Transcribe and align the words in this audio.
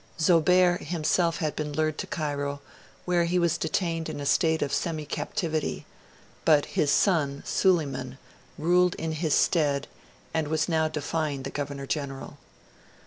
Zobeir 0.19 0.79
himself 0.81 1.37
had 1.37 1.55
been 1.55 1.73
lured 1.73 1.99
to 1.99 2.07
Cairo, 2.07 2.59
where 3.05 3.25
he 3.25 3.37
was 3.37 3.59
detained 3.59 4.09
in 4.09 4.19
a 4.19 4.25
state 4.25 4.63
of 4.63 4.73
semi 4.73 5.05
captivity; 5.05 5.85
but 6.43 6.65
his 6.65 6.89
son, 6.89 7.43
Suleiman, 7.45 8.17
ruled 8.57 8.95
in 8.95 9.11
his 9.11 9.35
stead, 9.35 9.87
and 10.33 10.47
was 10.47 10.67
now 10.67 10.87
defying 10.87 11.43
the 11.43 11.51
Governor 11.51 11.85
General. 11.85 12.39